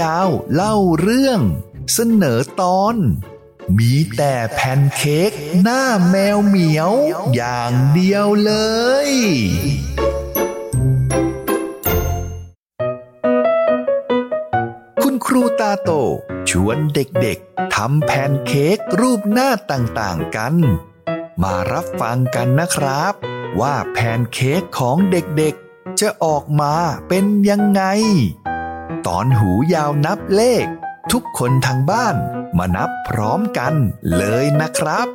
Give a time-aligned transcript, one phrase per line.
[0.00, 1.40] ยาวเล่าเรื่อง
[1.92, 2.96] เสนอตอน
[3.78, 5.30] มีแต่แผ่นเค้ก
[5.62, 6.92] หน้าแมวเหมียว
[7.34, 8.52] อย่างเดียวเล
[9.08, 9.10] ย
[15.02, 15.90] คุณครูตาโต
[16.50, 20.54] ชวนเด็กๆทำแผ่นเค้กรูปหน้าต่างๆกัน
[21.42, 23.14] มารับฟังกันนะครับ
[23.60, 26.74] ว่าแผ่นเค้กของเด็กๆจะออกมา
[27.08, 27.82] เป็นยังไง
[29.06, 30.66] ตอนหูยาวนับเลข
[31.12, 32.16] ทุกคนทางบ้าน
[32.58, 33.74] มานับพร้อมกัน
[34.16, 35.08] เลยนะครับ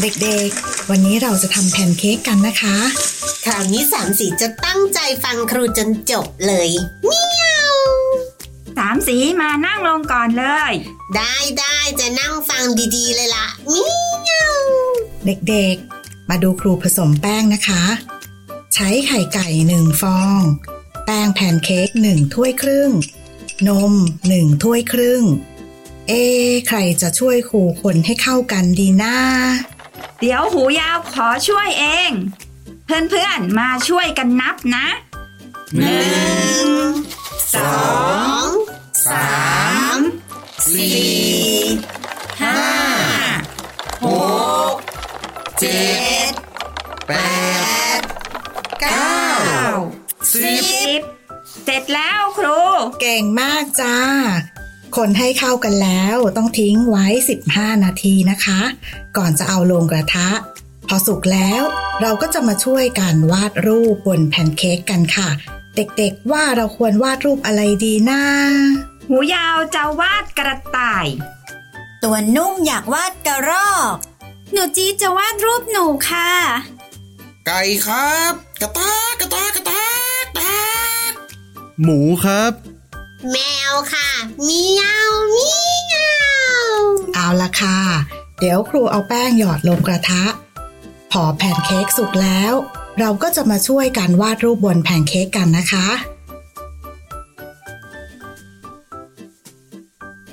[0.00, 2.76] เด็กๆ วันนี้เราจะทำแพนเค้กกันนะคะ
[3.44, 6.70] คราวนี้สามสีจะตั้งใจฟังครูจนจบเลย
[7.04, 7.74] เมียว
[8.76, 10.72] สามสีมานั่งลงก่อนเลย
[11.16, 12.64] ได้ได้จะนั่งฟัง
[12.96, 13.84] ดีๆเลยล่ะเมี
[14.28, 14.54] ยว
[15.26, 17.84] เด็กๆ มาดูครูผสมแป้งนะคะ
[18.74, 20.40] ใช้ไข่ไก่หนึ่งฟอง
[21.04, 22.90] แป้งแพนเค้กหนึ่งถ้วยครึ่ง
[23.68, 23.92] นม
[24.28, 25.22] หนึ่งถ้วยครึ่ง
[26.08, 26.12] เอ
[26.68, 29.16] ใครจะช่วยครูคนให้เข้ากันดีนะ
[30.20, 32.10] เดี๋ยวหูยาวขอช่วยเอง
[32.84, 34.86] เพื่อนๆ มาช่วยกันนับนะ
[35.76, 36.04] หนึ่
[36.66, 36.68] ง
[37.54, 37.74] สอ
[38.46, 38.48] ง
[39.06, 39.30] สา
[39.96, 39.98] ม
[40.72, 41.19] สี่
[45.60, 45.88] เจ็
[46.30, 46.32] ด
[47.08, 47.12] แป
[47.98, 48.00] ด
[48.80, 49.20] เก้า
[50.34, 50.54] สิ
[50.98, 51.00] บ
[51.64, 52.58] เสร็จแล้วครู
[53.00, 53.96] เก่งมากจ้า
[54.96, 57.06] คนให้เข้ากันแล้วต้องทิ้งไว้
[57.46, 58.60] 15 นาทีนะคะ
[59.16, 60.30] ก่อนจะเอาลงกระทะ
[60.88, 61.62] พอสุกแล้ว
[62.00, 65.28] เราก็จะมาช่วยกันวาดรูปบนแผ่นเค้กกันค่ะ
[65.76, 68.22] เด็กๆว่าเราควรวาดรูปอะไรดีนะ
[69.08, 71.06] หูยาวจะวาดกระต่าย
[72.04, 73.96] ตัวนุ่มอยากวาดกระรอก
[74.52, 76.30] หนูจีจะวาดรูปหนูค่ะ
[77.46, 79.86] ไก่ครับ กระตากกระตากกระตา
[80.22, 80.62] กตา
[81.10, 81.12] ก
[81.82, 82.52] หมูครับ
[83.32, 83.36] แม
[83.70, 84.08] วค่ะ
[84.44, 85.52] เมียวเมี
[85.92, 85.96] ย
[86.72, 86.80] ว
[87.14, 87.78] เอาละค่ะ
[88.38, 90.24] เดี๋ยวครูเอาแป้งหยอดลงกระทะ
[91.12, 92.52] พอแผ่นเค้กสุกแล้ว
[92.98, 95.86] เราก็จะมาช่วยกันวาดรูปบนแผ่นเค้กกันนะคะ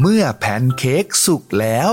[0.00, 1.92] เมื่อแผ่นเค้กสุกแล้ว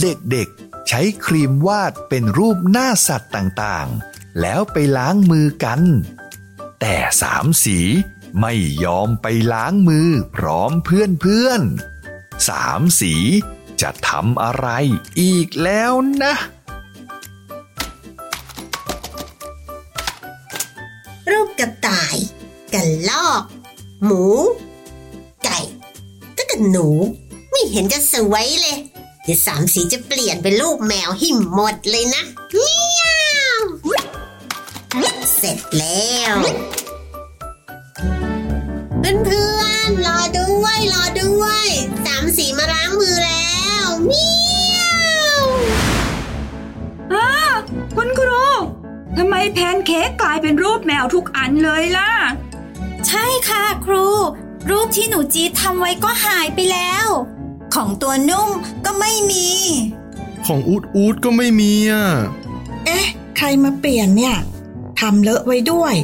[0.00, 5.80] เด็กๆ ใช้ครีมวาดเป็นรูปหน้าสัตว์ต่างๆ แล้วไปล้างมือกัน
[6.80, 7.78] แต่สามสี
[8.40, 13.14] ไม่ยอมไปล้างมือพร้อมเพื่อนๆ สามสี
[13.80, 14.68] จะทำอะไร
[15.20, 16.34] อีกแล้วนะ
[21.30, 22.16] รูปกระต่าย
[22.74, 23.42] กระลอก
[24.04, 24.24] หมู
[25.44, 25.58] ไก่
[26.36, 26.86] ก็กับหนู
[27.50, 28.78] ไม่เห็นจะสวยเลย
[29.24, 33.62] เดี๋ยวสามสีจะเปลี่ยนเป็นรูปแมวให้หมดเลยนะเมียว
[35.36, 36.34] เสร็จแล้ว
[39.00, 41.66] เพื่อนๆรอด้วยรอด้วย
[42.04, 44.28] สามสีมาล้างมือแล้วเมี
[44.78, 44.82] ย
[45.38, 45.40] ว
[47.96, 48.44] คุณครู
[49.18, 52.10] ทำไมแพนเค้กกลายเป็นรูปแมวทุกอันเลยล่ะ
[53.06, 54.06] ใช่ค่ะครู
[54.70, 57.08] รูปที่หนูจีทำไว้ก็หายไปแล้ว
[57.74, 58.50] ของตัวนุ่ม
[58.84, 59.46] ก็ไม่มี
[60.46, 62.04] ของอูดอูดก็ไม่มีอะ
[62.84, 64.36] เอ๊ะ ใครมาเปลี่ยนเนี่ย
[65.00, 65.94] ทำเลอะไว้ด้วย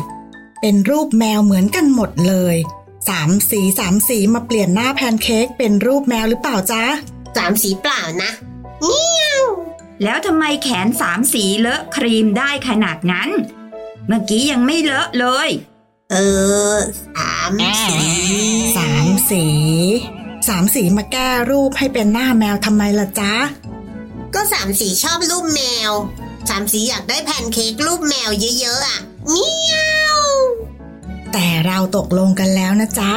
[0.61, 2.57] เป็นรูปแมวเหมือนกันหมดเลย
[3.09, 6.85] สามสีสามสีมาเปลี่ยนหน้าแพนเค้กเป็นรูปแมวหรือเปล่าจ๊ะ
[7.37, 8.31] สามสีเปล่านะ
[8.85, 9.45] เมียว
[10.05, 13.29] แล้วทำไมแขนสามสีเลอะครีมได้ขนาดนั้น
[14.07, 15.49] เมื่อกี้ยังไม่เลอะเลย
[16.11, 16.17] เอ
[16.75, 16.77] อ
[17.17, 17.53] สาม
[17.87, 17.97] สี
[18.77, 19.45] สามสี
[20.49, 23.33] สามสีมาแก้รูปให้เป็นหน้าแมวทำไมล่ะจ๊ะ
[24.35, 25.91] ก็สามสีชอบรูปแมว
[26.49, 28.99] สามสีอยากได้แพนเค้กรูปแมวเยอะๆอะ
[29.29, 30.21] เมียว
[31.33, 33.13] แต่เราตกลงกันแล้วนะจ๊ะ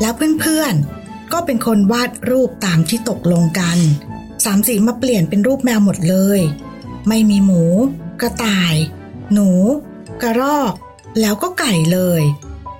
[0.00, 3.78] แล้วเพื่อนๆ ก็เป็นคนวาดรูปตามที่ตกลงกัน
[4.44, 6.40] สามสีมาเปลี่ยนเป็นรูปแมวหมดเลย
[7.08, 7.64] ไม่มีหมู
[8.20, 8.74] กระต่าย
[9.32, 9.50] หนู
[10.22, 10.72] กระรอก
[11.20, 12.22] แล้วก็ไก่เลย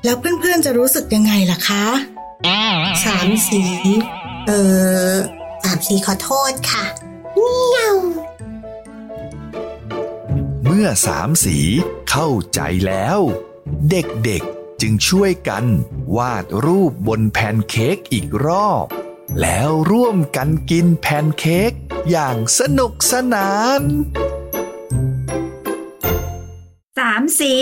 [0.05, 1.87] แล้วเพื่อนๆจะรู้สึกยังไงล่ะคะ
[2.45, 3.63] สามสี
[4.47, 4.53] เอ
[5.13, 5.15] อ
[5.65, 6.85] สามสีขอโทษค่ะ
[7.39, 7.97] เมียว
[10.65, 11.59] เมื่อสามสี
[12.11, 13.19] เข้าใจแล้ว
[13.91, 15.65] เด็กๆจึงช่วยกัน
[16.17, 18.87] วาดรูปบนแผ่นเค้กอีกรอบ
[19.41, 21.73] แล้วร่วมกันกินแผ่นเค้ก
[22.11, 23.81] อย่างสนุกสนาน
[26.99, 27.55] สามสี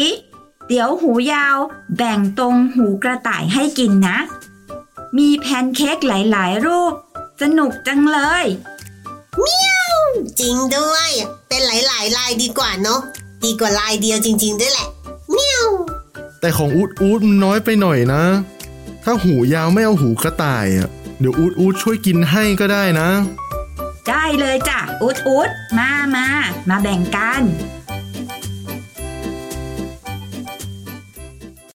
[0.68, 1.58] เดี๋ยวหูยาว
[1.96, 4.18] แบ่งตรงหูกระต่ายให้กินนะ
[5.18, 6.94] มีแพนเค้กหลายๆ รูป
[7.42, 8.46] สนุกจังเลย
[10.40, 11.10] จริงด้วย
[11.48, 13.00] เป็นหลายๆลายดีกว่าเนาะ
[13.44, 14.88] ดีกว่าลายเดียวจริง ๆ ด้วยแหละ
[15.32, 15.68] เมียว
[16.40, 18.22] แต่ของอูดอูดมันน้อยไปหน่อยนะ
[19.04, 20.88] ถ้าหูยาวไม่เอาหูกระต่ายอะ
[21.20, 23.08] เดี๋ยวอูดอูดช่วยกินให้ก็ได้นะ
[24.08, 25.48] ได้เลยจ้ะอุดอุด
[25.78, 26.26] มามา
[26.68, 27.42] มาแบ่งกัน